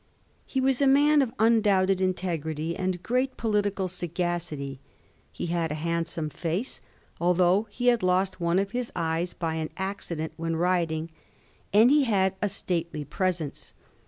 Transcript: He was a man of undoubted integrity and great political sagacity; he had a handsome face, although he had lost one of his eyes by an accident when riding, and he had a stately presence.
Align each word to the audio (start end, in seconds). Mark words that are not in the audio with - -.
He 0.47 0.59
was 0.59 0.81
a 0.81 0.87
man 0.87 1.21
of 1.21 1.31
undoubted 1.37 2.01
integrity 2.01 2.75
and 2.75 3.03
great 3.03 3.37
political 3.37 3.87
sagacity; 3.87 4.79
he 5.31 5.45
had 5.45 5.71
a 5.71 5.75
handsome 5.75 6.31
face, 6.31 6.81
although 7.19 7.67
he 7.69 7.85
had 7.85 8.01
lost 8.01 8.41
one 8.41 8.57
of 8.57 8.71
his 8.71 8.91
eyes 8.95 9.35
by 9.35 9.53
an 9.53 9.69
accident 9.77 10.33
when 10.37 10.55
riding, 10.55 11.11
and 11.71 11.91
he 11.91 12.05
had 12.05 12.33
a 12.41 12.49
stately 12.49 13.05
presence. 13.05 13.75